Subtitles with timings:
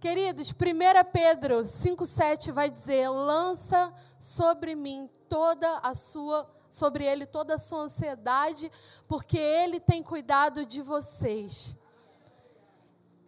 [0.00, 0.54] Queridos, 1
[1.12, 7.82] Pedro 5,7 vai dizer: lança sobre mim toda a sua, sobre ele toda a sua
[7.82, 8.72] ansiedade,
[9.06, 11.76] porque ele tem cuidado de vocês.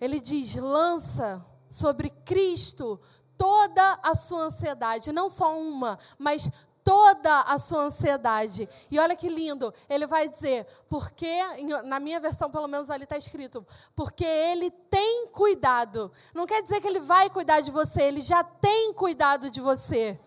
[0.00, 2.98] Ele diz: lança sobre Cristo
[3.36, 6.50] toda a sua ansiedade, não só uma, mas
[6.84, 8.68] toda a sua ansiedade.
[8.90, 11.38] E olha que lindo, ele vai dizer, porque,
[11.84, 16.12] na minha versão pelo menos ali está escrito, porque ele tem cuidado.
[16.34, 20.18] Não quer dizer que ele vai cuidar de você, ele já tem cuidado de você.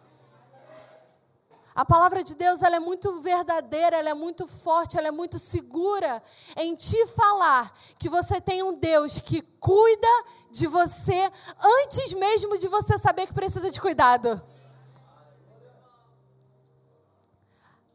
[1.75, 5.37] A palavra de Deus ela é muito verdadeira, ela é muito forte, ela é muito
[5.37, 6.23] segura
[6.55, 10.07] em te falar que você tem um Deus que cuida
[10.49, 11.29] de você
[11.83, 14.41] antes mesmo de você saber que precisa de cuidado.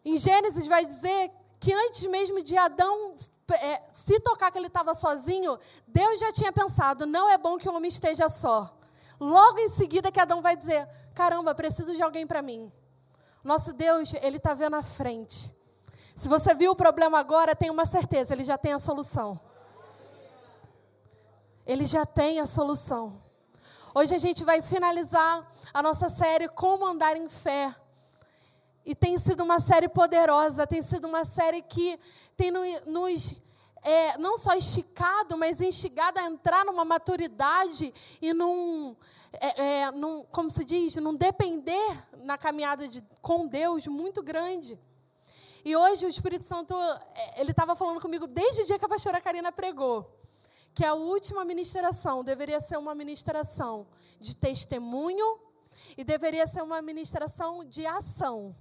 [0.04, 3.14] Em Gênesis vai dizer que antes mesmo de Adão
[3.54, 7.68] é, se tocar que ele estava sozinho, Deus já tinha pensado: não é bom que
[7.68, 8.76] o homem esteja só.
[9.18, 12.72] Logo em seguida que Adão vai dizer: caramba, preciso de alguém para mim.
[13.42, 15.54] Nosso Deus, ele está vendo à frente.
[16.14, 19.40] Se você viu o problema agora, tenha uma certeza, ele já tem a solução.
[21.66, 23.22] Ele já tem a solução.
[23.94, 27.74] Hoje a gente vai finalizar a nossa série Como Andar em Fé.
[28.84, 31.98] E tem sido uma série poderosa, tem sido uma série que
[32.36, 32.50] tem
[32.86, 33.36] nos
[33.82, 38.96] é, não só esticado, mas instigado a entrar numa maturidade e num,
[39.32, 44.78] é, é, num como se diz, num depender na caminhada de, com Deus muito grande.
[45.64, 46.74] E hoje o Espírito Santo,
[47.14, 50.18] é, ele estava falando comigo desde o dia que a pastora Karina pregou,
[50.74, 53.86] que a última ministração deveria ser uma ministração
[54.18, 55.38] de testemunho
[55.96, 58.54] e deveria ser uma ministração de ação.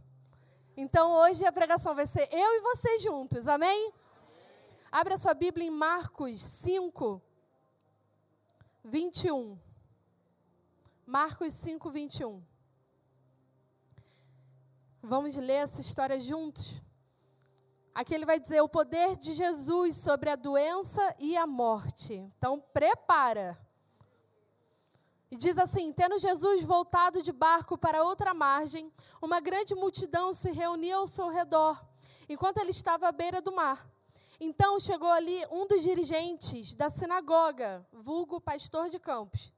[0.82, 3.92] Então hoje a pregação vai ser eu e você juntos, amém?
[4.90, 7.22] Abra sua Bíblia em Marcos 5,
[8.86, 9.60] 21.
[11.06, 12.42] Marcos 5, 21.
[15.04, 16.82] Vamos ler essa história juntos?
[17.94, 22.14] Aqui ele vai dizer o poder de Jesus sobre a doença e a morte.
[22.14, 23.60] Então, prepara.
[25.32, 28.92] E diz assim: Tendo Jesus voltado de barco para outra margem,
[29.22, 31.80] uma grande multidão se reunia ao seu redor,
[32.28, 33.88] enquanto ele estava à beira do mar.
[34.40, 39.54] Então chegou ali um dos dirigentes da sinagoga, vulgo pastor de campos,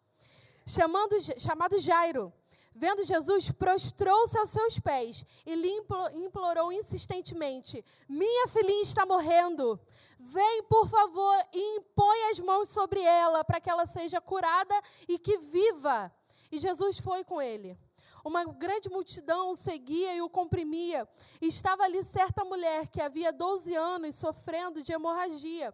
[0.66, 2.34] chamando, chamado Jairo.
[2.74, 5.70] Vendo Jesus, prostrou-se aos seus pés e lhe
[6.14, 9.80] implorou insistentemente: Minha filhinha está morrendo.
[10.18, 14.74] Vem, por favor, e impõe as mãos sobre ela, para que ela seja curada
[15.08, 16.12] e que viva.
[16.52, 17.78] E Jesus foi com ele.
[18.24, 21.08] Uma grande multidão o seguia e o comprimia.
[21.42, 25.74] Estava ali certa mulher que havia 12 anos sofrendo de hemorragia.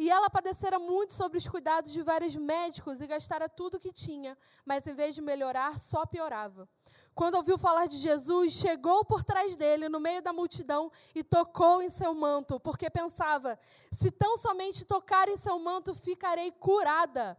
[0.00, 3.92] E ela padecera muito sobre os cuidados de vários médicos e gastara tudo o que
[3.92, 4.34] tinha,
[4.64, 6.66] mas em vez de melhorar, só piorava.
[7.14, 11.82] Quando ouviu falar de Jesus, chegou por trás dele, no meio da multidão, e tocou
[11.82, 13.58] em seu manto, porque pensava:
[13.92, 17.36] se tão somente tocar em seu manto, ficarei curada.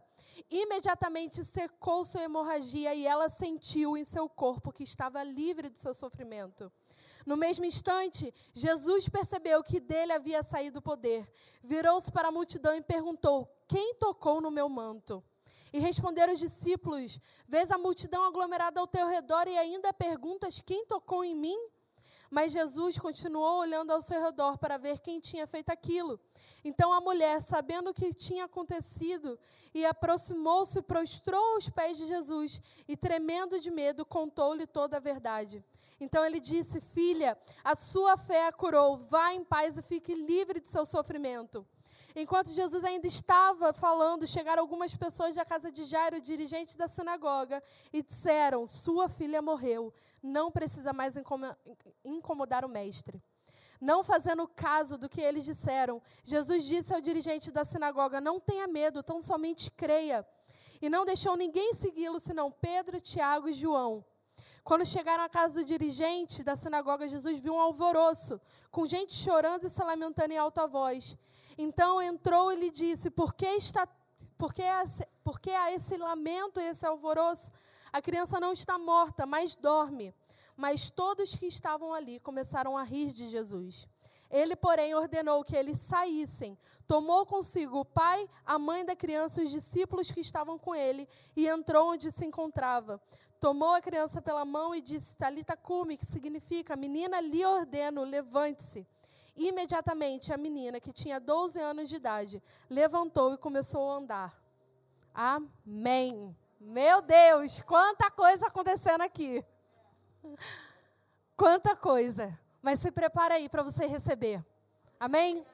[0.48, 5.94] Imediatamente secou sua hemorragia e ela sentiu em seu corpo que estava livre do seu
[5.94, 6.70] sofrimento.
[7.24, 11.28] No mesmo instante, Jesus percebeu que dele havia saído o poder.
[11.62, 15.22] Virou-se para a multidão e perguntou: Quem tocou no meu manto?
[15.72, 20.84] E responderam os discípulos: Vês a multidão aglomerada ao teu redor e ainda perguntas: Quem
[20.86, 21.58] tocou em mim?
[22.30, 26.18] Mas Jesus continuou olhando ao seu redor para ver quem tinha feito aquilo.
[26.64, 29.38] Então a mulher, sabendo o que tinha acontecido,
[29.74, 32.58] e aproximou-se, prostrou aos pés de Jesus
[32.88, 35.62] e, tremendo de medo, contou-lhe toda a verdade.
[36.02, 40.60] Então ele disse: Filha, a sua fé a curou, vá em paz e fique livre
[40.60, 41.64] de seu sofrimento.
[42.14, 47.62] Enquanto Jesus ainda estava falando, chegaram algumas pessoas da casa de Jairo, dirigente da sinagoga,
[47.92, 51.16] e disseram: Sua filha morreu, não precisa mais
[52.04, 53.22] incomodar o mestre.
[53.80, 58.66] Não fazendo caso do que eles disseram, Jesus disse ao dirigente da sinagoga: Não tenha
[58.66, 60.26] medo, tão somente creia.
[60.80, 64.04] E não deixou ninguém segui-lo senão Pedro, Tiago e João.
[64.64, 69.66] Quando chegaram à casa do dirigente da sinagoga, Jesus viu um alvoroço, com gente chorando
[69.66, 71.16] e se lamentando em alta voz.
[71.58, 73.88] Então entrou e lhe disse: Por que, está,
[74.38, 74.84] por que, há,
[75.24, 77.50] por que há esse lamento e esse alvoroço?
[77.92, 80.14] A criança não está morta, mas dorme.
[80.56, 83.88] Mas todos que estavam ali começaram a rir de Jesus.
[84.30, 86.56] Ele, porém, ordenou que eles saíssem.
[86.86, 91.06] Tomou consigo o pai, a mãe da criança, os discípulos que estavam com ele,
[91.36, 93.00] e entrou onde se encontrava
[93.42, 98.86] tomou a criança pela mão e disse: Talita cume, que significa: Menina, lhe ordeno, levante-se.
[99.36, 102.40] Imediatamente a menina, que tinha 12 anos de idade,
[102.70, 104.40] levantou e começou a andar.
[105.12, 106.36] Amém.
[106.60, 109.44] Meu Deus, quanta coisa acontecendo aqui.
[111.36, 112.38] Quanta coisa.
[112.62, 114.44] Mas se prepara aí para você receber.
[115.00, 115.44] Amém?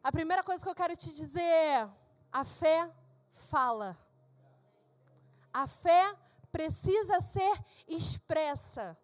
[0.00, 1.90] A primeira coisa que eu quero te dizer é:
[2.30, 2.88] a fé
[3.32, 3.98] fala.
[5.52, 6.14] A fé
[6.58, 7.56] precisa ser
[7.86, 8.98] expressa.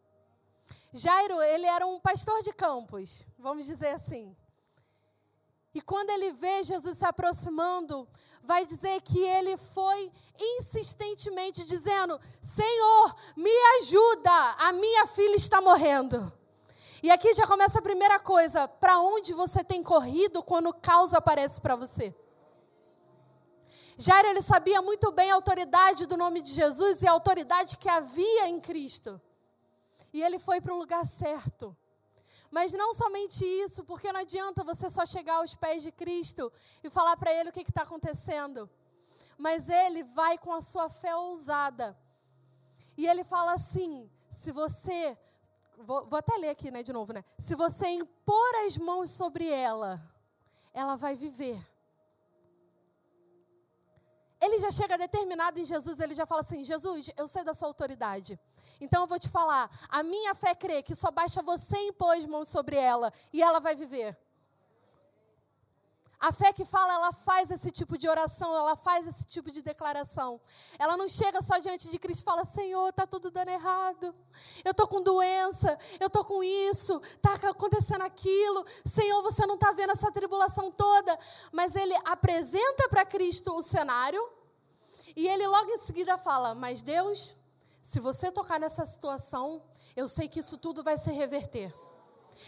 [0.93, 4.37] Jairo, ele era um pastor de campos, vamos dizer assim.
[5.73, 8.09] E quando ele vê Jesus se aproximando,
[8.43, 16.33] vai dizer que ele foi insistentemente dizendo: Senhor, me ajuda, a minha filha está morrendo.
[17.05, 21.15] E aqui já começa a primeira coisa: para onde você tem corrido quando o caos
[21.15, 22.13] aparece para você?
[23.97, 27.89] Jairo ele sabia muito bem a autoridade do nome de Jesus e a autoridade que
[27.89, 29.21] havia em Cristo.
[30.13, 31.77] E ele foi para o lugar certo.
[32.55, 36.53] Mas não somente isso, porque não adianta você só chegar aos pés de Cristo
[36.85, 38.71] e falar para Ele o que está acontecendo.
[39.37, 41.99] Mas Ele vai com a sua fé ousada.
[42.97, 45.19] E Ele fala assim: se você.
[45.79, 47.25] Vou, vou até ler aqui né, de novo, né?
[47.37, 50.01] Se você impor as mãos sobre ela,
[50.73, 51.61] ela vai viver.
[54.45, 57.69] Ele já chega determinado em Jesus, ele já fala assim: Jesus, eu sei da sua
[57.69, 58.39] autoridade.
[58.79, 62.27] Então eu vou te falar: a minha fé crê que só basta você impor as
[62.27, 64.15] mãos sobre ela e ela vai viver.
[66.25, 69.61] A fé que fala, ela faz esse tipo de oração, ela faz esse tipo de
[69.61, 70.41] declaração.
[70.79, 74.15] Ela não chega só diante de Cristo e fala: Senhor, está tudo dando errado.
[74.65, 78.65] Eu estou com doença, eu estou com isso, está acontecendo aquilo.
[78.87, 81.19] Senhor, você não está vendo essa tribulação toda.
[81.53, 84.27] Mas ele apresenta para Cristo o cenário
[85.15, 87.37] e ele logo em seguida fala: Mas Deus,
[87.83, 89.63] se você tocar nessa situação,
[89.95, 91.71] eu sei que isso tudo vai se reverter.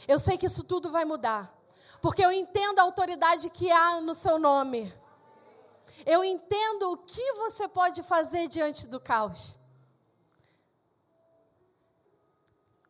[0.09, 1.56] Eu sei que isso tudo vai mudar.
[2.01, 4.93] Porque eu entendo a autoridade que há no seu nome.
[6.05, 9.59] Eu entendo o que você pode fazer diante do caos.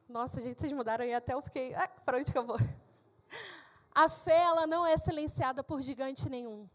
[0.09, 1.75] Nossa, gente, vocês mudaram aí até eu fiquei.
[1.75, 2.59] Ah, para onde que eu vou?
[3.95, 6.69] A fé, ela não é silenciada por gigante nenhum.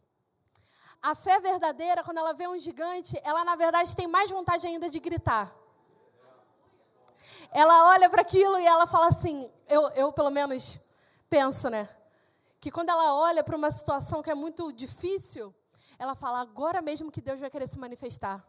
[1.02, 4.90] A fé verdadeira, quando ela vê um gigante, ela na verdade tem mais vontade ainda
[4.90, 5.56] de gritar
[7.52, 10.80] ela olha para aquilo e ela fala assim: eu, eu pelo menos
[11.30, 11.88] penso, né?
[12.62, 15.54] Que quando ela olha para uma situação que é muito difícil,
[15.98, 18.48] ela fala: agora mesmo que Deus vai querer se manifestar.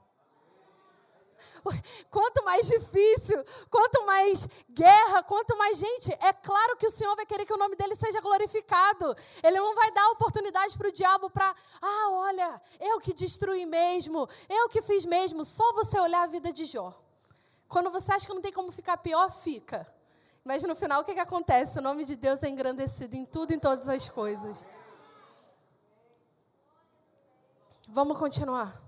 [2.11, 7.27] Quanto mais difícil, quanto mais guerra, quanto mais gente, é claro que o Senhor vai
[7.27, 9.17] querer que o nome dele seja glorificado.
[9.43, 14.29] Ele não vai dar oportunidade para o diabo para, ah, olha, eu que destruí mesmo,
[14.49, 15.45] eu que fiz mesmo.
[15.45, 16.95] Só você olhar a vida de Jó.
[17.67, 19.91] Quando você acha que não tem como ficar pior, fica.
[20.45, 21.79] Mas no final, o que, que acontece?
[21.79, 24.65] O nome de Deus é engrandecido em tudo, em todas as coisas.
[27.89, 28.83] Vamos continuar.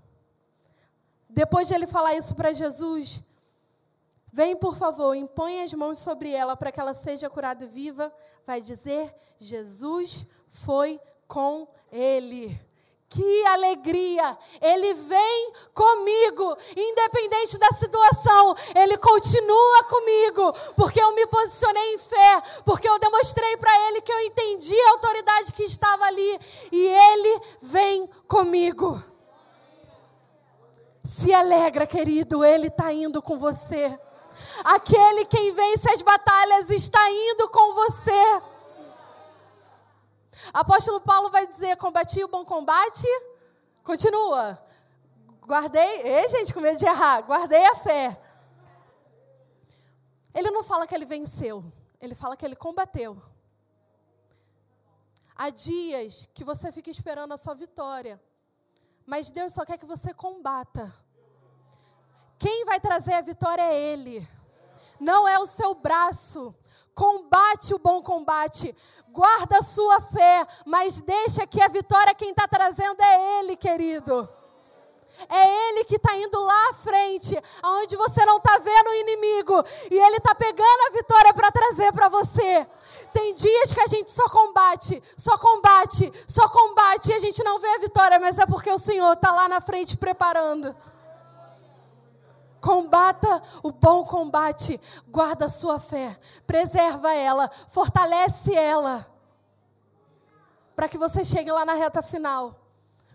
[1.29, 3.21] Depois de ele falar isso para Jesus,
[4.33, 8.11] vem por favor, impõe as mãos sobre ela para que ela seja curada e viva.
[8.45, 12.59] Vai dizer: Jesus foi com ele.
[13.15, 14.37] Que alegria!
[14.59, 22.43] Ele vem comigo, independente da situação, ele continua comigo, porque eu me posicionei em fé,
[22.65, 26.39] porque eu demonstrei para ele que eu entendi a autoridade que estava ali,
[26.73, 29.01] e ele vem comigo.
[31.05, 33.97] Se alegra, querido, ele está indo com você.
[34.61, 38.41] Aquele quem vence as batalhas está indo com você.
[40.53, 43.07] Apóstolo Paulo vai dizer: combati o bom combate.
[43.83, 44.59] Continua.
[45.45, 46.01] Guardei.
[46.01, 47.21] Ei, gente, com medo de errar.
[47.21, 48.21] Guardei a fé.
[50.33, 51.63] Ele não fala que ele venceu.
[52.01, 53.21] Ele fala que ele combateu.
[55.35, 58.21] Há dias que você fica esperando a sua vitória.
[59.05, 60.93] Mas Deus só quer que você combata.
[62.39, 64.27] Quem vai trazer a vitória é Ele.
[64.99, 66.55] Não é o seu braço.
[66.95, 68.73] Combate o bom combate
[69.15, 74.27] guarda a sua fé, mas deixa que a vitória quem está trazendo é Ele, querido.
[75.29, 79.63] É Ele que está indo lá à frente, aonde você não está vendo o inimigo,
[79.89, 82.67] e Ele está pegando a vitória para trazer para você.
[83.13, 87.59] Tem dias que a gente só combate, só combate, só combate, e a gente não
[87.59, 90.75] vê a vitória, mas é porque o Senhor está lá na frente preparando.
[92.65, 99.05] Combata o bom combate, guarda a sua fé, preserva ela, fortalece ela,
[100.75, 102.59] para que você chegue lá na reta final,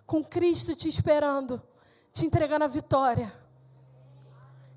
[0.07, 1.61] com Cristo te esperando,
[2.13, 3.33] te entregando a vitória.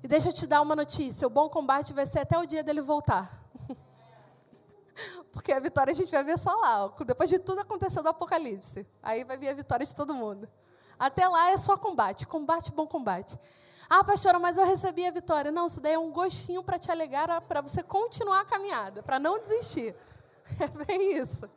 [0.02, 2.64] E deixa eu te dar uma notícia: o bom combate vai ser até o dia
[2.64, 3.46] dele voltar.
[5.30, 8.84] Porque a vitória a gente vai ver só lá, depois de tudo acontecer do Apocalipse.
[9.00, 10.48] Aí vai vir a vitória de todo mundo.
[10.98, 13.38] Até lá é só combate, combate, bom combate.
[13.88, 15.52] Ah, pastora, mas eu recebi a vitória.
[15.52, 19.18] Não, isso daí é um gostinho para te alegar, para você continuar a caminhada, para
[19.18, 19.94] não desistir.
[20.60, 21.48] É bem isso.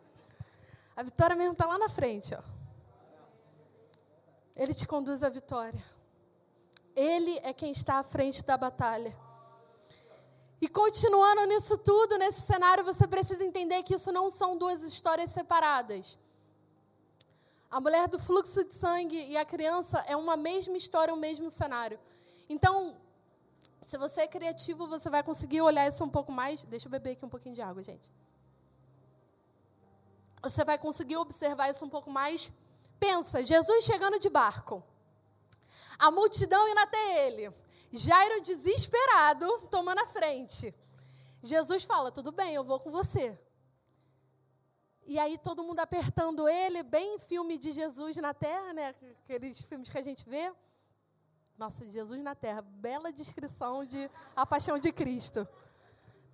[0.96, 2.34] A vitória mesmo está lá na frente.
[2.34, 2.42] Ó.
[4.56, 5.84] Ele te conduz à vitória.
[6.96, 9.16] Ele é quem está à frente da batalha.
[10.60, 15.30] E continuando nisso tudo, nesse cenário, você precisa entender que isso não são duas histórias
[15.30, 16.18] separadas.
[17.70, 21.52] A mulher do fluxo de sangue e a criança é uma mesma história, um mesmo
[21.52, 22.00] cenário.
[22.50, 22.98] Então,
[23.82, 26.64] se você é criativo, você vai conseguir olhar isso um pouco mais.
[26.66, 28.12] Deixa eu beber aqui um pouquinho de água, gente.
[30.42, 32.52] Você vai conseguir observar isso um pouco mais.
[33.00, 34.84] Pensa, Jesus chegando de barco.
[35.98, 37.52] A multidão indo até ele.
[37.92, 40.74] Jairo desesperado, tomando a frente.
[41.42, 43.38] Jesus fala: Tudo bem, eu vou com você.
[45.06, 48.94] E aí todo mundo apertando ele, bem filme de Jesus na terra, né?
[49.24, 50.54] Aqueles filmes que a gente vê.
[51.58, 55.48] Nossa, Jesus na terra, bela descrição de a paixão de Cristo.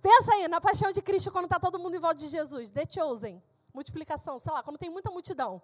[0.02, 2.70] Pensa aí, na paixão de Cristo, quando está todo mundo em volta de Jesus.
[2.70, 5.62] The Chosen, multiplicação, sei lá, quando tem muita multidão.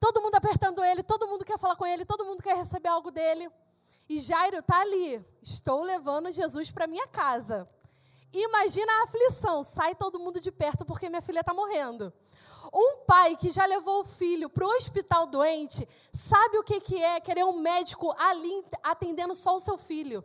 [0.00, 3.10] Todo mundo apertando ele, todo mundo quer falar com ele, todo mundo quer receber algo
[3.10, 3.50] dele.
[4.08, 5.22] E Jairo está ali.
[5.42, 7.68] Estou levando Jesus para minha casa.
[8.32, 9.62] Imagina a aflição.
[9.62, 12.12] Sai todo mundo de perto porque minha filha está morrendo.
[12.72, 17.02] Um pai que já levou o filho para o hospital doente, sabe o que, que
[17.02, 20.24] é querer um médico ali atendendo só o seu filho.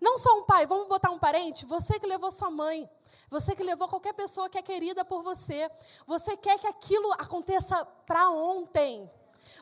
[0.00, 2.88] Não só um pai, vamos botar um parente, você que levou sua mãe,
[3.30, 5.70] você que levou qualquer pessoa que é querida por você,
[6.06, 9.10] você quer que aquilo aconteça para ontem.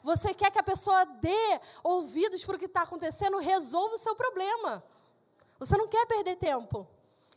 [0.03, 4.15] Você quer que a pessoa dê ouvidos para o que está acontecendo, resolva o seu
[4.15, 4.83] problema.
[5.59, 6.87] Você não quer perder tempo.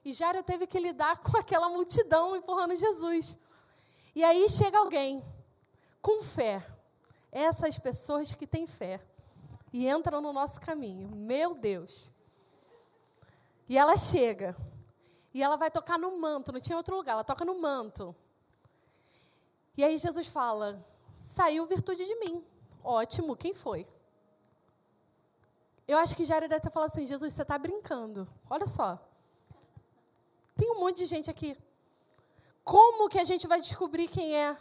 [0.04, 3.38] E Jairo teve que lidar com aquela multidão empurrando Jesus.
[4.18, 5.24] E aí chega alguém
[6.02, 6.66] com fé.
[7.32, 9.00] Essas pessoas que têm fé.
[9.72, 11.08] E entram no nosso caminho.
[11.10, 12.12] Meu Deus.
[13.70, 14.56] E ela chega.
[15.36, 16.52] E ela vai tocar no manto.
[16.52, 17.12] Não tinha outro lugar.
[17.12, 18.16] Ela toca no manto.
[19.78, 20.84] E aí Jesus fala:
[21.16, 22.44] saiu virtude de mim.
[22.84, 23.88] Ótimo, quem foi?
[25.88, 28.28] Eu acho que Jairo deve ter falado assim: Jesus, você está brincando.
[28.50, 29.00] Olha só.
[30.56, 31.56] Tem um monte de gente aqui.
[32.68, 34.58] Como que a gente vai descobrir quem é?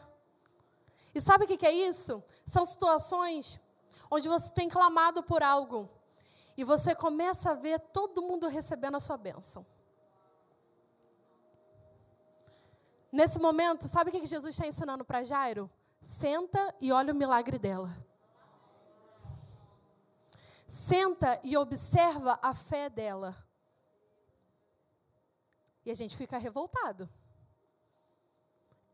[1.13, 2.23] E sabe o que é isso?
[2.47, 3.61] São situações
[4.09, 5.91] onde você tem clamado por algo
[6.57, 9.67] e você começa a ver todo mundo recebendo a sua bênção.
[13.11, 15.69] Nesse momento, sabe o que Jesus está ensinando para Jairo?
[16.01, 17.91] Senta e olha o milagre dela.
[20.65, 23.37] Senta e observa a fé dela.
[25.85, 27.11] E a gente fica revoltado.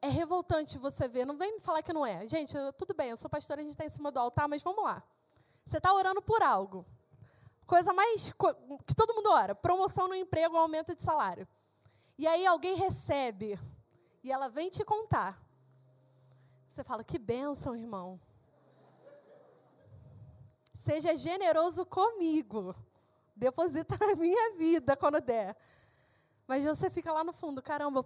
[0.05, 2.27] É revoltante você ver, não vem me falar que não é.
[2.27, 4.61] Gente, eu, tudo bem, eu sou pastora, a gente está em cima do altar, mas
[4.61, 5.01] vamos lá.
[5.65, 6.85] Você está orando por algo.
[7.65, 8.33] Coisa mais.
[8.85, 11.47] que todo mundo ora: promoção no emprego, aumento de salário.
[12.19, 13.59] E aí alguém recebe,
[14.25, 15.41] e ela vem te contar.
[16.69, 18.21] Você fala, que bênção, irmão.
[20.75, 22.75] Seja generoso comigo.
[23.37, 25.57] Deposita na minha vida quando der.
[26.47, 28.05] Mas você fica lá no fundo, caramba,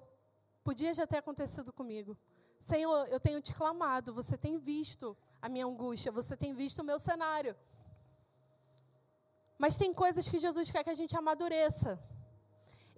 [0.66, 2.18] podia já ter acontecido comigo.
[2.58, 6.84] Senhor, eu tenho te clamado, você tem visto a minha angústia, você tem visto o
[6.84, 7.54] meu cenário.
[9.56, 11.92] Mas tem coisas que Jesus quer que a gente amadureça.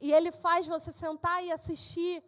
[0.00, 2.24] E Ele faz você sentar e assistir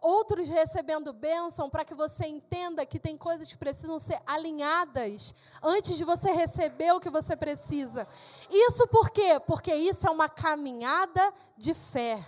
[0.00, 5.96] outros recebendo bênção, para que você entenda que tem coisas que precisam ser alinhadas antes
[5.96, 8.06] de você receber o que você precisa.
[8.48, 9.40] Isso por quê?
[9.44, 12.24] Porque isso é uma caminhada de fé.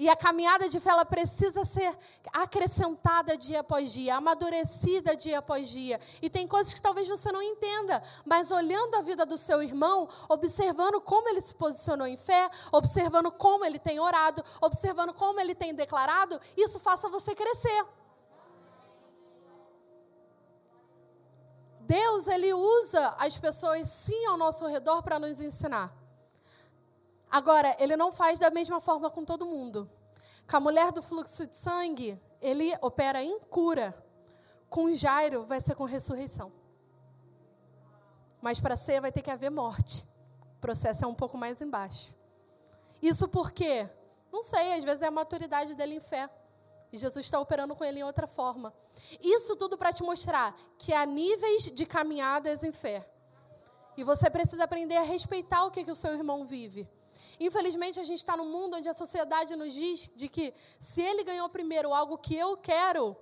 [0.00, 1.94] E a caminhada de fé ela precisa ser
[2.32, 6.00] acrescentada dia após dia, amadurecida dia após dia.
[6.22, 10.08] E tem coisas que talvez você não entenda, mas olhando a vida do seu irmão,
[10.26, 15.54] observando como ele se posicionou em fé, observando como ele tem orado, observando como ele
[15.54, 17.84] tem declarado, isso faça você crescer.
[21.80, 25.99] Deus, ele usa as pessoas sim ao nosso redor para nos ensinar.
[27.30, 29.88] Agora, ele não faz da mesma forma com todo mundo.
[30.48, 33.94] Com a mulher do fluxo de sangue, ele opera em cura.
[34.68, 36.52] Com Jairo, vai ser com ressurreição.
[38.42, 40.04] Mas para ser, vai ter que haver morte.
[40.56, 42.14] O processo é um pouco mais embaixo.
[43.00, 43.88] Isso por quê?
[44.32, 46.28] Não sei, às vezes é a maturidade dele em fé.
[46.92, 48.74] E Jesus está operando com ele em outra forma.
[49.22, 53.08] Isso tudo para te mostrar que há níveis de caminhadas em fé.
[53.96, 56.88] E você precisa aprender a respeitar o que, que o seu irmão vive.
[57.40, 61.24] Infelizmente, a gente está num mundo onde a sociedade nos diz de que se ele
[61.24, 63.16] ganhou primeiro algo que eu quero,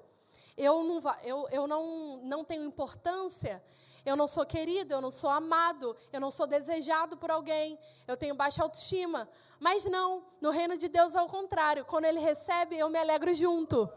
[0.56, 3.62] eu não, eu, eu não, não tenho importância,
[4.04, 8.16] eu não sou querido, eu não sou amado, eu não sou desejado por alguém, eu
[8.16, 9.28] tenho baixa autoestima.
[9.60, 11.84] Mas não, no reino de Deus é o contrário.
[11.84, 13.88] Quando ele recebe, eu me alegro junto.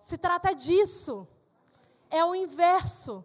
[0.00, 1.26] Se trata disso.
[2.10, 3.24] É o inverso.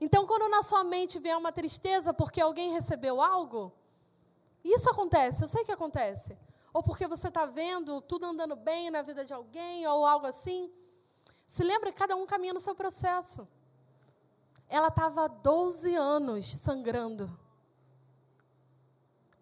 [0.00, 3.72] Então, quando na sua mente vem uma tristeza porque alguém recebeu algo,
[4.64, 6.36] isso acontece, eu sei que acontece.
[6.72, 10.70] Ou porque você está vendo tudo andando bem na vida de alguém, ou algo assim.
[11.46, 13.48] Se lembra que cada um caminha no seu processo.
[14.68, 17.38] Ela estava há 12 anos sangrando.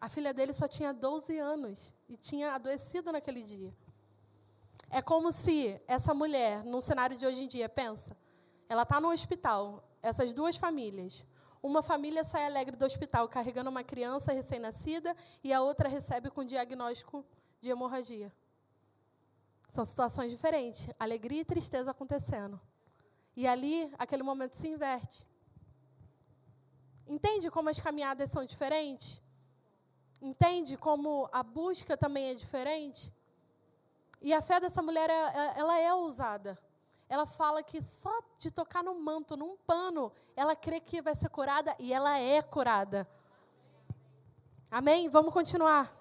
[0.00, 3.74] A filha dele só tinha 12 anos e tinha adoecido naquele dia.
[4.88, 8.16] É como se essa mulher, num cenário de hoje em dia, pensa,
[8.68, 11.24] ela está no hospital, essas duas famílias.
[11.62, 16.44] Uma família sai alegre do hospital carregando uma criança recém-nascida e a outra recebe com
[16.44, 17.24] diagnóstico
[17.60, 18.32] de hemorragia.
[19.68, 22.60] São situações diferentes, alegria e tristeza acontecendo.
[23.34, 25.26] E ali, aquele momento se inverte.
[27.06, 29.20] Entende como as caminhadas são diferentes?
[30.22, 33.12] Entende como a busca também é diferente?
[34.22, 35.10] E a fé dessa mulher,
[35.56, 36.58] ela é ousada.
[37.08, 41.28] Ela fala que só de tocar no manto, num pano, ela crê que vai ser
[41.28, 43.08] curada e ela é curada.
[44.70, 45.08] Amém?
[45.08, 45.94] Vamos continuar.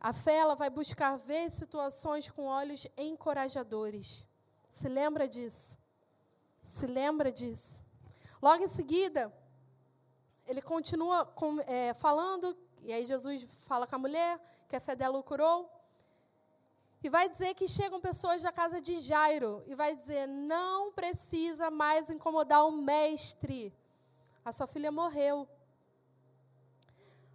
[0.00, 4.26] A fé ela vai buscar ver situações com olhos encorajadores.
[4.70, 5.76] Se lembra disso?
[6.62, 7.84] Se lembra disso?
[8.40, 9.30] Logo em seguida,
[10.46, 14.96] ele continua com, é, falando, e aí Jesus fala com a mulher que a fé
[14.96, 15.70] dela o curou.
[17.02, 21.70] E vai dizer que chegam pessoas da casa de Jairo e vai dizer: não precisa
[21.70, 23.72] mais incomodar o mestre.
[24.44, 25.48] A sua filha morreu.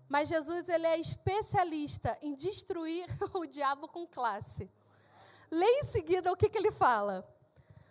[0.08, 4.70] Mas Jesus ele é especialista em destruir o diabo com classe.
[5.50, 7.28] Leia em seguida o que, que ele fala.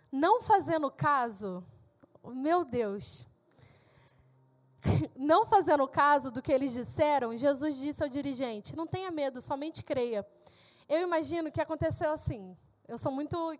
[0.09, 1.61] Não fazendo caso,
[2.23, 3.27] meu Deus,
[5.15, 9.83] não fazendo caso do que eles disseram, Jesus disse ao dirigente: Não tenha medo, somente
[9.83, 10.25] creia.
[10.87, 12.55] Eu imagino que aconteceu assim.
[12.87, 13.57] Eu sou muito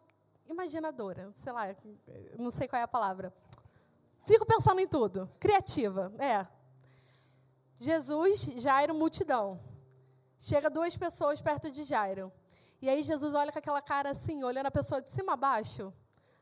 [0.47, 1.75] imaginadora, sei lá,
[2.37, 3.33] não sei qual é a palavra.
[4.25, 5.29] Fico pensando em tudo.
[5.39, 6.45] Criativa, é.
[7.77, 9.59] Jesus, Jairo, multidão.
[10.39, 12.31] Chega duas pessoas perto de Jairo.
[12.81, 15.93] E aí Jesus olha com aquela cara assim, olhando a pessoa de cima a baixo.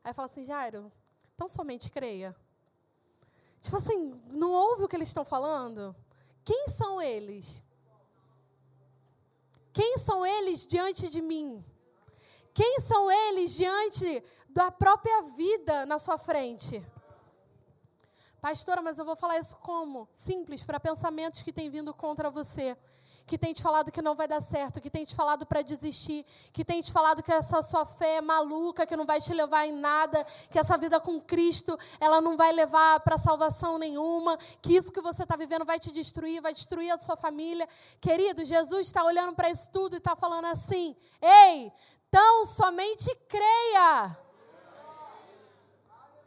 [0.04, 0.92] Aí fala assim, Jairo,
[1.34, 2.36] então somente creia.
[3.62, 5.96] Tipo assim, não ouve o que eles estão falando?
[6.44, 7.64] Quem são eles?
[9.74, 11.66] Quem são eles diante de mim?
[12.54, 16.86] Quem são eles diante da própria vida na sua frente?
[18.40, 20.08] Pastora, mas eu vou falar isso como?
[20.14, 22.78] Simples, para pensamentos que têm vindo contra você
[23.26, 26.26] que tem te falado que não vai dar certo, que tem te falado para desistir,
[26.52, 29.66] que tem te falado que essa sua fé é maluca, que não vai te levar
[29.66, 34.76] em nada, que essa vida com Cristo, ela não vai levar para salvação nenhuma, que
[34.76, 37.68] isso que você está vivendo vai te destruir, vai destruir a sua família.
[38.02, 41.72] Querido, Jesus está olhando para isso tudo e está falando assim: ei,
[42.12, 44.18] tão somente creia.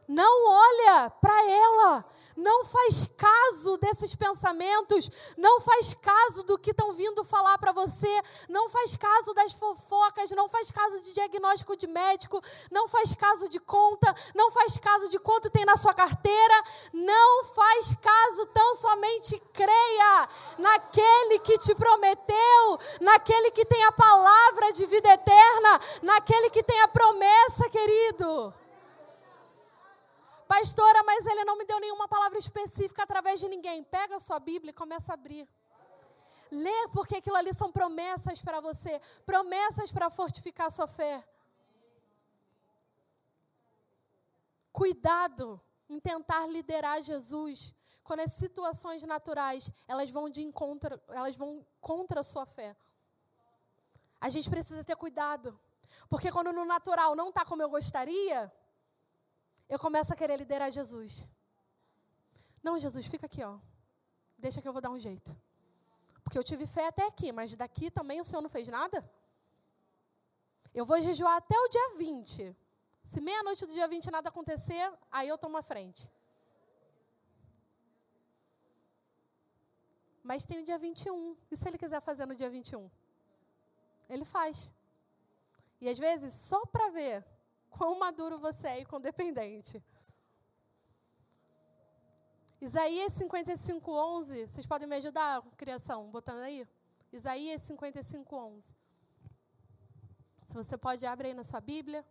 [0.08, 2.04] Não olha para ela
[2.36, 8.22] não faz caso desses pensamentos, não faz caso do que estão vindo falar para você,
[8.48, 13.48] não faz caso das fofocas, não faz caso de diagnóstico de médico, não faz caso
[13.48, 18.76] de conta, não faz caso de quanto tem na sua carteira, não faz caso, tão
[18.76, 26.50] somente creia naquele que te prometeu, naquele que tem a palavra de vida eterna, naquele
[26.50, 28.65] que tem a promessa, querido.
[30.46, 33.82] Pastora, mas ele não me deu nenhuma palavra específica através de ninguém.
[33.82, 35.48] Pega a sua Bíblia e começa a abrir.
[36.50, 41.26] Lê, porque aquilo ali são promessas para você promessas para fortificar a sua fé.
[44.72, 51.66] Cuidado em tentar liderar Jesus quando as situações naturais elas vão de encontro, elas vão
[51.80, 52.76] contra a sua fé.
[54.20, 55.58] A gente precisa ter cuidado,
[56.08, 58.52] porque quando no natural não está como eu gostaria,
[59.68, 61.28] eu começo a querer liderar Jesus.
[62.62, 63.58] Não, Jesus, fica aqui, ó.
[64.38, 65.36] Deixa que eu vou dar um jeito.
[66.22, 69.08] Porque eu tive fé até aqui, mas daqui também o Senhor não fez nada?
[70.74, 72.56] Eu vou jejuar até o dia 20.
[73.04, 76.12] Se meia-noite do dia 20 nada acontecer, aí eu tomo a frente.
[80.22, 81.36] Mas tem o dia 21.
[81.50, 82.90] E se ele quiser fazer no dia 21?
[84.08, 84.72] Ele faz.
[85.80, 87.24] E às vezes, só para ver
[87.70, 89.82] quão maduro você é e quão dependente.
[92.60, 94.48] Isaías 55, 11.
[94.48, 96.66] Vocês podem me ajudar, criação, botando aí?
[97.12, 98.74] Isaías 55, 11.
[100.46, 102.04] Se você pode abrir aí na sua Bíblia.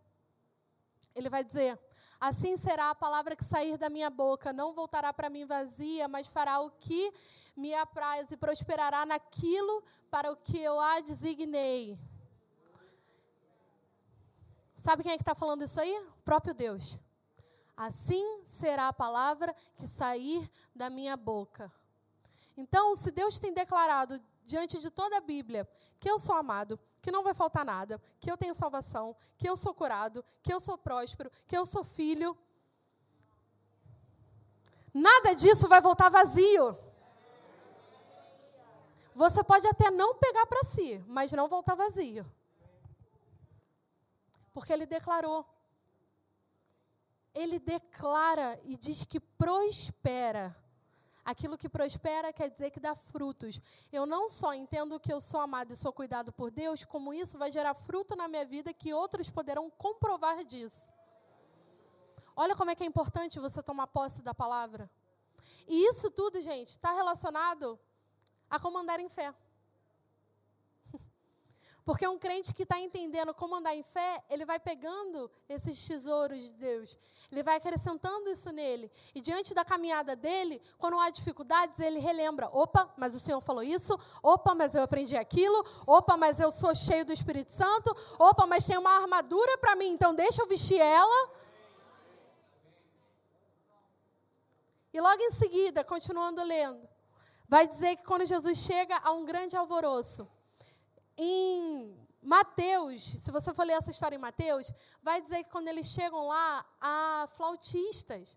[1.14, 1.78] Ele vai dizer:
[2.20, 6.28] Assim será a palavra que sair da minha boca, não voltará para mim vazia, mas
[6.28, 7.12] fará o que
[7.54, 11.98] me apraz e prosperará naquilo para o que eu a designei.
[14.86, 15.98] Sabe quem é que está falando isso aí?
[15.98, 17.00] O próprio Deus.
[17.76, 21.72] Assim será a palavra que sair da minha boca.
[22.56, 25.68] Então, se Deus tem declarado diante de toda a Bíblia
[25.98, 29.56] que eu sou amado, que não vai faltar nada, que eu tenho salvação, que eu
[29.56, 32.38] sou curado, que eu sou próspero, que eu sou filho.
[34.94, 36.78] Nada disso vai voltar vazio.
[39.16, 42.24] Você pode até não pegar para si, mas não voltar vazio.
[44.56, 45.44] Porque ele declarou.
[47.34, 50.56] Ele declara e diz que prospera
[51.26, 53.60] Aquilo que prospera quer dizer que dá frutos.
[53.90, 57.36] Eu não só entendo que eu sou amado e sou cuidado por Deus, como isso
[57.36, 60.92] vai gerar fruto na minha vida que outros poderão comprovar disso.
[62.36, 64.88] Olha como é que é importante você tomar posse da palavra.
[65.66, 67.76] E isso tudo, gente, está relacionado
[68.48, 69.34] a comandar em fé.
[71.86, 76.40] Porque um crente que está entendendo como andar em fé, ele vai pegando esses tesouros
[76.40, 76.98] de Deus,
[77.30, 78.90] ele vai acrescentando isso nele.
[79.14, 83.62] E diante da caminhada dele, quando há dificuldades, ele relembra: opa, mas o Senhor falou
[83.62, 88.48] isso, opa, mas eu aprendi aquilo, opa, mas eu sou cheio do Espírito Santo, opa,
[88.48, 91.30] mas tem uma armadura para mim, então deixa eu vestir ela.
[94.92, 96.88] E logo em seguida, continuando lendo,
[97.48, 100.28] vai dizer que quando Jesus chega a um grande alvoroço,
[101.16, 105.86] em Mateus, se você for ler essa história em Mateus, vai dizer que quando eles
[105.86, 108.36] chegam lá, há flautistas.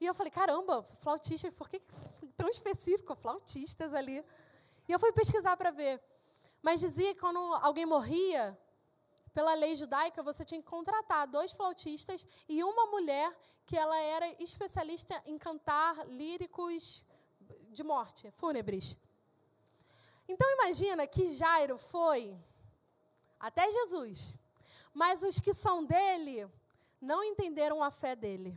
[0.00, 1.80] E eu falei, caramba, flautistas, por que
[2.36, 3.14] tão específico?
[3.16, 4.24] Flautistas ali.
[4.88, 6.00] E eu fui pesquisar para ver.
[6.62, 8.58] Mas dizia que quando alguém morria,
[9.32, 14.26] pela lei judaica, você tinha que contratar dois flautistas e uma mulher que ela era
[14.42, 17.04] especialista em cantar líricos
[17.70, 18.98] de morte, fúnebres.
[20.32, 22.38] Então imagina que Jairo foi
[23.36, 24.38] até Jesus,
[24.94, 26.48] mas os que são dele
[27.00, 28.56] não entenderam a fé dele.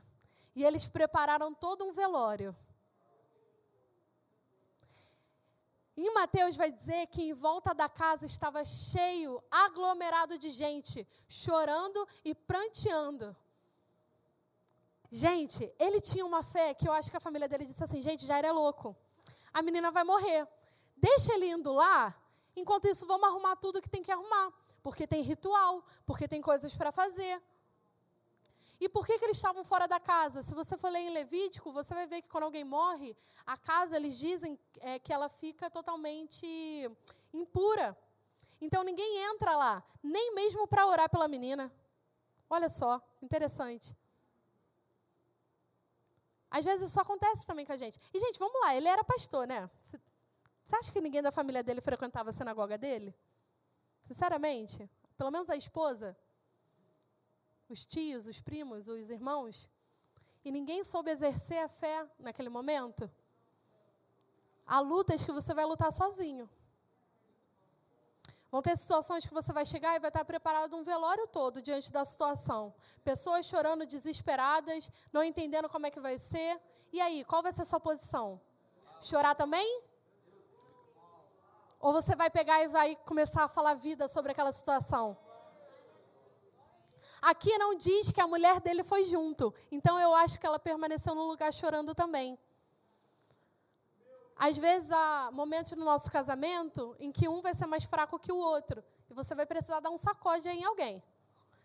[0.55, 2.55] E eles prepararam todo um velório.
[5.97, 12.07] Em Mateus vai dizer que em volta da casa estava cheio, aglomerado de gente, chorando
[12.23, 13.35] e pranteando.
[15.09, 18.27] Gente, ele tinha uma fé que eu acho que a família dele disse assim: gente,
[18.27, 18.95] Jairo é louco.
[19.51, 20.47] A menina vai morrer.
[20.95, 22.15] Deixa ele indo lá,
[22.55, 24.53] enquanto isso vamos arrumar tudo que tem que arrumar.
[24.81, 27.41] Porque tem ritual, porque tem coisas para fazer.
[28.79, 30.43] E por que, que eles estavam fora da casa?
[30.43, 33.95] Se você for ler em Levítico, você vai ver que quando alguém morre, a casa,
[33.95, 36.45] eles dizem é, que ela fica totalmente
[37.31, 37.97] impura.
[38.59, 41.71] Então ninguém entra lá, nem mesmo para orar pela menina.
[42.49, 43.97] Olha só, interessante.
[46.51, 47.99] Às vezes isso acontece também com a gente.
[48.13, 49.69] E, gente, vamos lá, ele era pastor, né?
[50.63, 53.13] Você acha que ninguém da família dele frequentava a sinagoga dele?
[54.03, 54.89] Sinceramente?
[55.17, 56.17] Pelo menos a esposa?
[57.69, 59.69] Os tios, os primos, os irmãos?
[60.43, 63.09] E ninguém soube exercer a fé naquele momento?
[64.65, 66.49] Há lutas que você vai lutar sozinho.
[68.51, 71.91] Vão ter situações que você vai chegar e vai estar preparado um velório todo diante
[71.91, 72.73] da situação.
[73.03, 76.61] Pessoas chorando desesperadas, não entendendo como é que vai ser.
[76.91, 78.39] E aí, qual vai ser a sua posição?
[79.01, 79.81] Chorar também?
[81.83, 85.17] Ou você vai pegar e vai começar a falar vida sobre aquela situação?
[87.21, 89.53] Aqui não diz que a mulher dele foi junto.
[89.69, 92.39] Então eu acho que ela permaneceu no lugar chorando também.
[94.37, 98.31] Às vezes há momentos no nosso casamento em que um vai ser mais fraco que
[98.31, 98.81] o outro.
[99.09, 101.03] E você vai precisar dar um sacode em alguém.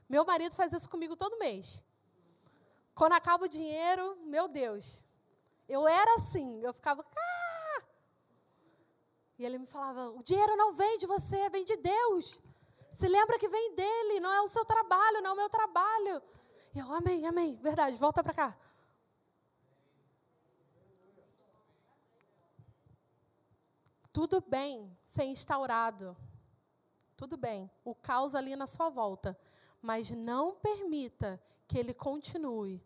[0.08, 1.84] Meu marido faz isso comigo todo mês.
[2.92, 5.04] Quando acaba o dinheiro, meu Deus.
[5.68, 7.04] Eu era assim, eu ficava,
[9.38, 12.42] e ele me falava: o dinheiro não vem de você, vem de Deus.
[12.90, 16.22] Se lembra que vem dele, não é o seu trabalho, não é o meu trabalho.
[16.74, 18.58] E eu, amém, amém, verdade, volta para cá.
[24.12, 26.16] Tudo bem ser instaurado.
[27.16, 29.38] Tudo bem, o caos ali na sua volta.
[29.80, 32.82] Mas não permita que ele continue.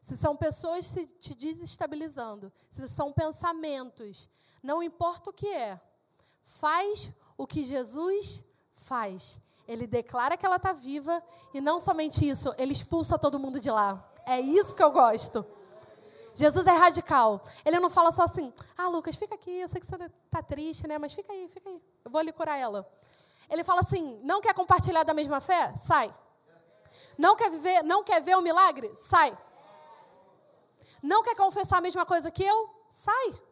[0.00, 4.28] Se são pessoas te desestabilizando, se são pensamentos,
[4.64, 5.78] não importa o que é.
[6.42, 8.42] Faz o que Jesus
[8.74, 9.38] faz.
[9.68, 11.22] Ele declara que ela está viva
[11.52, 14.02] e não somente isso, ele expulsa todo mundo de lá.
[14.26, 15.44] É isso que eu gosto.
[16.34, 17.42] Jesus é radical.
[17.64, 20.88] Ele não fala só assim: ah, Lucas, fica aqui, eu sei que você está triste,
[20.88, 20.98] né?
[20.98, 21.80] Mas fica aí, fica aí.
[22.02, 22.90] Eu vou lhe curar ela.
[23.50, 25.76] Ele fala assim: não quer compartilhar da mesma fé?
[25.76, 26.12] Sai.
[27.18, 28.90] Não quer viver, não quer ver o milagre?
[28.96, 29.36] Sai.
[31.02, 32.70] Não quer confessar a mesma coisa que eu?
[32.90, 33.43] Sai.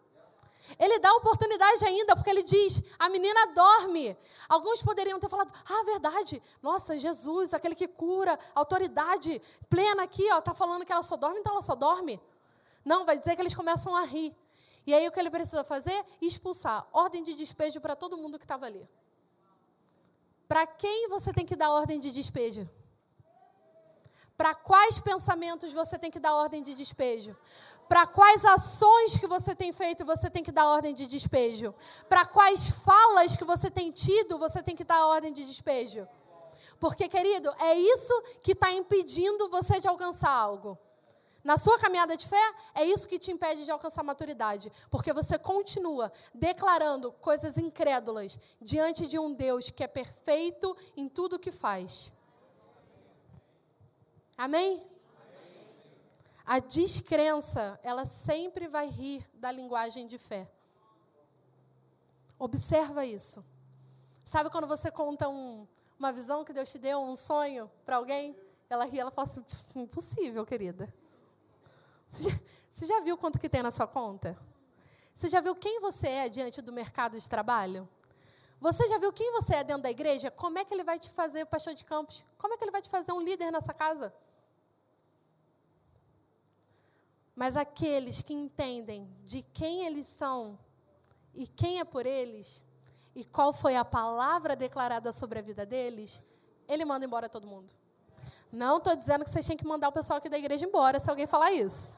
[0.78, 4.16] Ele dá oportunidade ainda, porque ele diz: a menina dorme.
[4.48, 10.40] Alguns poderiam ter falado: ah, verdade, nossa, Jesus, aquele que cura, autoridade plena aqui, ó,
[10.40, 12.20] tá falando que ela só dorme, então ela só dorme.
[12.84, 14.36] Não, vai dizer que eles começam a rir.
[14.86, 16.04] E aí o que ele precisa fazer?
[16.20, 16.86] Expulsar.
[16.92, 18.88] Ordem de despejo para todo mundo que estava ali.
[20.48, 22.68] Para quem você tem que dar ordem de despejo?
[24.36, 27.36] Para quais pensamentos você tem que dar ordem de despejo?
[27.88, 31.74] Para quais ações que você tem feito você tem que dar ordem de despejo?
[32.08, 36.08] Para quais falas que você tem tido você tem que dar ordem de despejo?
[36.80, 40.76] Porque, querido, é isso que está impedindo você de alcançar algo.
[41.44, 45.36] Na sua caminhada de fé, é isso que te impede de alcançar maturidade, porque você
[45.38, 51.50] continua declarando coisas incrédulas diante de um Deus que é perfeito em tudo o que
[51.50, 52.12] faz.
[54.42, 54.84] Amém?
[56.44, 60.50] A descrença, ela sempre vai rir da linguagem de fé.
[62.36, 63.44] Observa isso.
[64.24, 65.64] Sabe quando você conta um,
[65.96, 68.36] uma visão que Deus te deu, um sonho para alguém?
[68.68, 69.44] Ela ri, ela fala assim:
[69.76, 70.92] impossível, querida.
[72.08, 74.36] Você já, você já viu quanto que tem na sua conta?
[75.14, 77.88] Você já viu quem você é diante do mercado de trabalho?
[78.60, 80.32] Você já viu quem você é dentro da igreja?
[80.32, 82.24] Como é que ele vai te fazer pastor de campos?
[82.36, 84.12] Como é que ele vai te fazer um líder nessa casa?
[87.34, 90.58] Mas aqueles que entendem de quem eles são
[91.34, 92.62] e quem é por eles,
[93.14, 96.22] e qual foi a palavra declarada sobre a vida deles,
[96.68, 97.72] ele manda embora todo mundo.
[98.50, 101.08] Não estou dizendo que vocês têm que mandar o pessoal aqui da igreja embora se
[101.08, 101.96] alguém falar isso.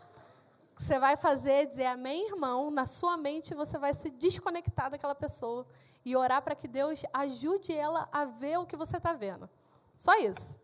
[0.72, 2.70] O que você vai fazer é dizer amém, irmão.
[2.70, 5.66] Na sua mente você vai se desconectar daquela pessoa
[6.04, 9.48] e orar para que Deus ajude ela a ver o que você está vendo.
[9.96, 10.56] Só isso.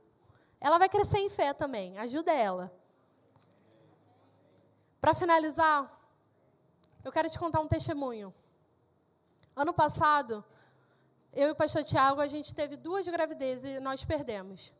[0.60, 1.96] Ela vai crescer em fé também.
[1.98, 2.72] Ajuda ela.
[5.00, 5.90] Para finalizar,
[7.02, 8.34] eu quero te contar um testemunho.
[9.56, 10.44] Ano passado,
[11.32, 14.74] eu e o pastor Tiago, a gente teve duas gravidezes e nós perdemos.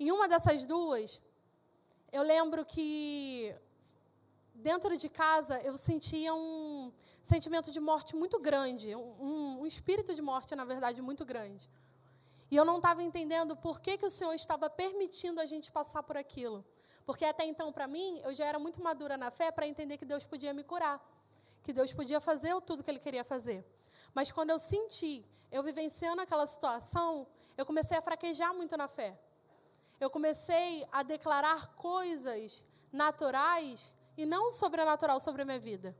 [0.00, 1.20] Em uma dessas duas,
[2.10, 3.54] eu lembro que
[4.54, 6.90] dentro de casa eu sentia um
[7.22, 11.68] sentimento de morte muito grande, um, um espírito de morte, na verdade, muito grande.
[12.50, 16.02] E eu não estava entendendo por que, que o Senhor estava permitindo a gente passar
[16.02, 16.64] por aquilo.
[17.04, 20.04] Porque até então, para mim, eu já era muito madura na fé para entender que
[20.04, 21.00] Deus podia me curar,
[21.62, 23.64] que Deus podia fazer tudo que Ele queria fazer.
[24.14, 29.18] Mas quando eu senti, eu vivenciando aquela situação, eu comecei a fraquejar muito na fé.
[30.00, 35.96] Eu comecei a declarar coisas naturais e não sobrenatural sobre a minha vida.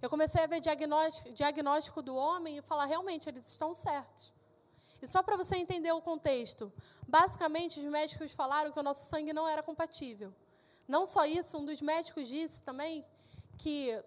[0.00, 4.32] Eu comecei a ver diagnóstico, diagnóstico do homem e falar, realmente, eles estão certos.
[5.00, 6.72] E só para você entender o contexto,
[7.06, 10.32] basicamente os médicos falaram que o nosso sangue não era compatível.
[10.88, 13.04] Não só isso, um dos médicos disse também
[13.58, 14.02] que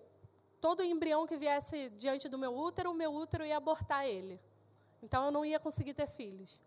[0.59, 4.39] todo embrião que viesse diante do meu útero, o meu útero ia abortar ele.
[5.01, 6.61] Então eu não ia conseguir ter filhos.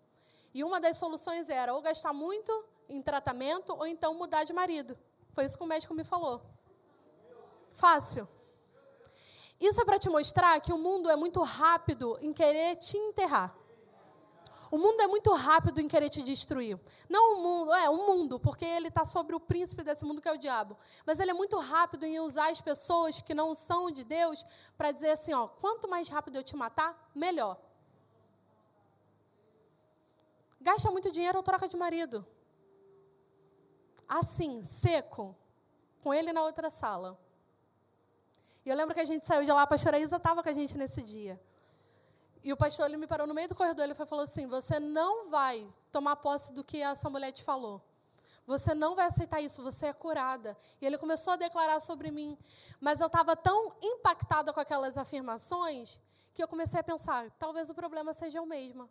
[0.55, 4.99] E uma das soluções era ou gastar muito em tratamento ou então mudar de marido.
[5.33, 6.43] Foi isso que o médico me falou.
[7.75, 8.29] Fácil.
[9.59, 13.55] Isso é para te mostrar que o mundo é muito rápido em querer te enterrar.
[14.73, 16.81] O mundo é muito rápido em querer te destruir.
[17.07, 20.27] Não o mundo, é o mundo, porque ele está sobre o príncipe desse mundo que
[20.27, 20.79] é o diabo.
[21.05, 24.43] Mas ele é muito rápido em usar as pessoas que não são de Deus
[24.79, 27.61] para dizer assim, ó, quanto mais rápido eu te matar, melhor.
[30.59, 32.27] Gasta muito dinheiro ou troca de marido.
[34.09, 35.37] Assim, seco,
[36.03, 37.21] com ele na outra sala.
[38.65, 40.53] E eu lembro que a gente saiu de lá, a pastora Isa estava com a
[40.55, 41.39] gente nesse dia.
[42.43, 45.29] E o pastor ele me parou no meio do corredor e falou assim: Você não
[45.31, 47.81] vai tomar posse do que essa mulher te falou.
[48.45, 50.57] Você não vai aceitar isso, você é curada.
[50.81, 52.37] E ele começou a declarar sobre mim.
[52.81, 56.01] Mas eu estava tão impactada com aquelas afirmações
[56.35, 58.91] que eu comecei a pensar: talvez o problema seja eu mesma.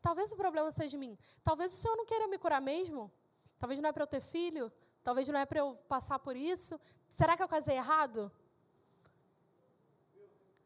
[0.00, 1.18] Talvez o problema seja mim.
[1.42, 3.10] Talvez o Senhor não queira me curar mesmo.
[3.58, 4.72] Talvez não é para eu ter filho.
[5.02, 6.78] Talvez não é para eu passar por isso.
[7.10, 8.30] Será que eu casei errado?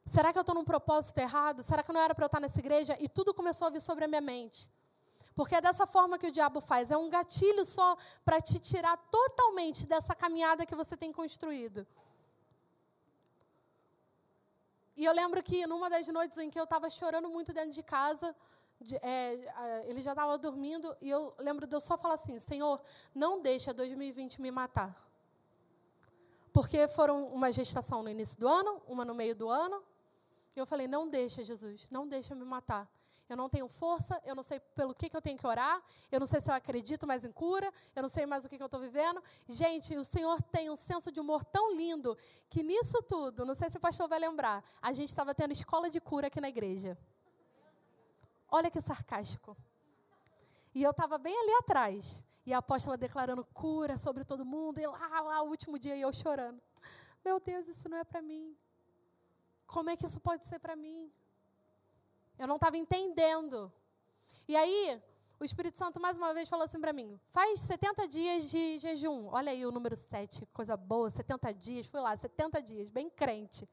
[0.05, 1.63] Será que eu estou num propósito errado?
[1.63, 2.97] Será que não era para eu estar nessa igreja?
[3.01, 4.71] E tudo começou a vir sobre a minha mente.
[5.35, 6.91] Porque é dessa forma que o diabo faz.
[6.91, 11.87] É um gatilho só para te tirar totalmente dessa caminhada que você tem construído.
[14.95, 17.83] E eu lembro que numa das noites em que eu estava chorando muito dentro de
[17.83, 18.37] casa,
[18.79, 22.81] de, é, ele já estava dormindo, e eu lembro de eu só falar assim: Senhor,
[23.15, 24.95] não deixa 2020 me matar.
[26.53, 29.83] Porque foram uma gestação no início do ano, uma no meio do ano,
[30.55, 32.89] e eu falei: não deixa, Jesus, não deixa me matar.
[33.29, 36.21] Eu não tenho força, eu não sei pelo que, que eu tenho que orar, eu
[36.21, 38.63] não sei se eu acredito mais em cura, eu não sei mais o que, que
[38.63, 39.23] eu estou vivendo.
[39.49, 42.17] Gente, o Senhor tem um senso de humor tão lindo
[42.51, 45.89] que nisso tudo, não sei se o pastor vai lembrar, a gente estava tendo escola
[45.89, 46.99] de cura aqui na igreja.
[48.51, 49.57] Olha que sarcástico.
[50.75, 52.23] E eu estava bem ali atrás.
[52.45, 54.79] E a apóstola declarando cura sobre todo mundo.
[54.79, 56.61] E lá, lá, o último dia, e eu chorando.
[57.25, 58.55] Meu Deus, isso não é para mim.
[59.73, 61.11] Como é que isso pode ser para mim?
[62.39, 63.73] Eu não estava entendendo.
[64.47, 65.03] E aí,
[65.41, 69.29] o Espírito Santo mais uma vez falou assim para mim: faz 70 dias de jejum.
[69.33, 71.87] Olha aí o número 7, coisa boa, 70 dias.
[71.87, 73.67] Fui lá, 70 dias, bem crente.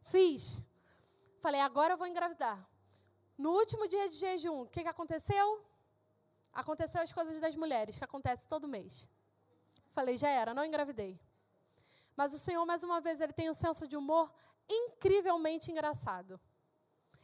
[0.00, 0.62] Fiz.
[1.40, 2.66] Falei, agora eu vou engravidar.
[3.36, 5.62] No último dia de jejum, o que, que aconteceu?
[6.54, 9.06] Aconteceu as coisas das mulheres, que acontece todo mês.
[9.90, 11.20] Falei, já era, não engravidei.
[12.16, 14.32] Mas o Senhor, mais uma vez, ele tem um senso de humor
[14.68, 16.40] incrivelmente engraçado.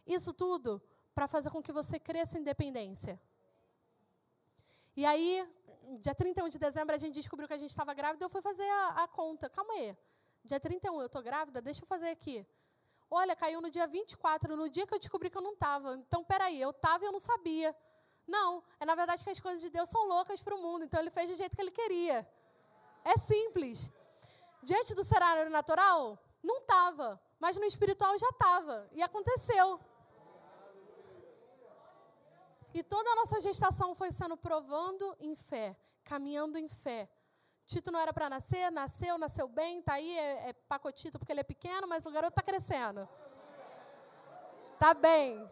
[0.07, 0.83] Isso tudo
[1.15, 3.21] para fazer com que você cresça em dependência.
[4.97, 5.47] E aí,
[6.01, 8.69] dia 31 de dezembro, a gente descobriu que a gente estava grávida, eu fui fazer
[8.69, 9.49] a, a, conta.
[9.49, 9.97] Calma aí.
[10.45, 11.61] Dia 31, eu estou grávida?
[11.63, 12.47] Deixa eu fazer aqui.
[13.11, 15.97] Olha, caiu no dia 24, no dia que eu descobri que eu não estava.
[15.97, 17.75] Então, peraí, eu estava e eu não sabia.
[18.27, 20.99] Não, é na verdade que as coisas de Deus são loucas para o mundo, então
[20.99, 22.27] ele fez do jeito que ele queria.
[23.05, 23.91] É simples.
[24.63, 28.89] Diante do cenário natural, não estava, mas no espiritual já estava.
[28.93, 29.79] E aconteceu.
[32.73, 37.07] E toda a nossa gestação foi sendo provando em fé, caminhando em fé.
[37.67, 41.41] Tito não era para nascer, nasceu, nasceu bem, tá aí, é, é pacotito porque ele
[41.41, 43.07] é pequeno, mas o garoto está crescendo.
[44.79, 45.47] Tá bem.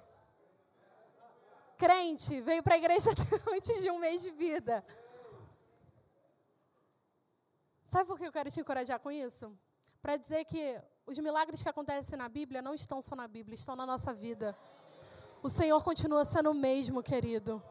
[1.76, 3.10] Crente, veio para a igreja
[3.52, 4.82] antes de um mês de vida.
[7.84, 9.54] Sabe por que eu quero te encorajar com isso?
[10.02, 13.76] Para dizer que os milagres que acontecem na Bíblia não estão só na Bíblia, estão
[13.76, 14.58] na nossa vida.
[15.40, 17.62] O Senhor continua sendo o mesmo, querido.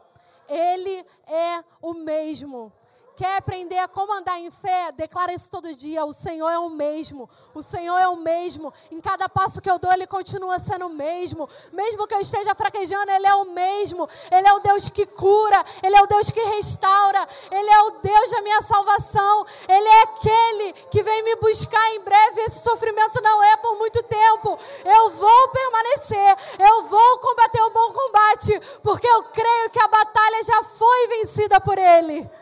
[0.48, 2.72] Ele é o mesmo.
[3.16, 4.92] Quer aprender a como andar em fé?
[4.94, 6.06] Declara isso todo dia.
[6.06, 7.30] O Senhor é o mesmo.
[7.54, 8.74] O Senhor é o mesmo.
[8.90, 11.48] Em cada passo que eu dou, Ele continua sendo o mesmo.
[11.74, 14.08] Mesmo que eu esteja fraquejando, Ele é o mesmo.
[14.32, 15.64] Ele é o Deus que cura.
[15.84, 17.28] Ele é o Deus que restaura.
[17.52, 19.46] Ele é o Deus da minha salvação.
[19.68, 22.42] Ele é aquele que vem me buscar em breve.
[22.42, 24.58] Esse sofrimento não é por muito tempo.
[24.86, 26.38] Eu vou permanecer.
[26.60, 28.60] Eu vou combater o bom combate.
[28.82, 32.41] Porque eu creio que a batalha já foi vencida por Ele.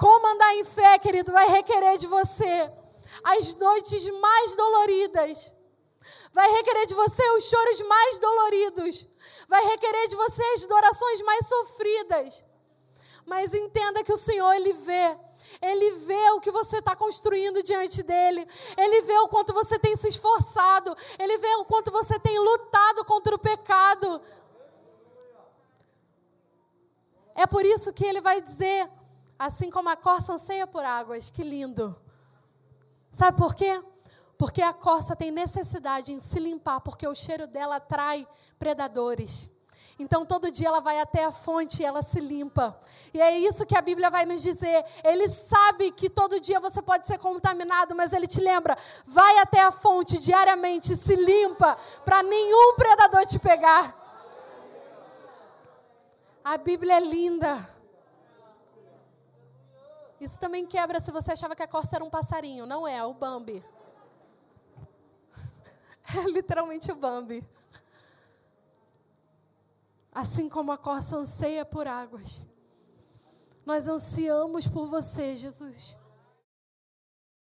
[0.00, 2.72] Como andar em fé, querido, vai requerer de você
[3.22, 5.54] as noites mais doloridas.
[6.32, 9.06] Vai requerer de você os choros mais doloridos.
[9.46, 12.44] Vai requerer de você as orações mais sofridas.
[13.26, 15.18] Mas entenda que o Senhor, Ele vê.
[15.60, 18.48] Ele vê o que você está construindo diante dele.
[18.78, 20.96] Ele vê o quanto você tem se esforçado.
[21.18, 24.22] Ele vê o quanto você tem lutado contra o pecado.
[27.34, 28.88] É por isso que ele vai dizer:
[29.40, 31.30] Assim como a corça anseia por águas.
[31.30, 31.96] Que lindo.
[33.10, 33.82] Sabe por quê?
[34.36, 39.50] Porque a corça tem necessidade em se limpar, porque o cheiro dela atrai predadores.
[39.98, 42.78] Então, todo dia ela vai até a fonte e ela se limpa.
[43.14, 44.84] E é isso que a Bíblia vai nos dizer.
[45.02, 48.76] Ele sabe que todo dia você pode ser contaminado, mas ele te lembra:
[49.06, 53.96] vai até a fonte diariamente, se limpa, para nenhum predador te pegar.
[56.44, 57.79] A Bíblia é linda.
[60.20, 62.66] Isso também quebra se você achava que a corça era um passarinho.
[62.66, 63.64] Não é, é o Bambi.
[66.12, 67.46] É literalmente o Bambi.
[70.12, 72.48] Assim como a corça anseia por águas,
[73.64, 75.96] nós ansiamos por você, Jesus.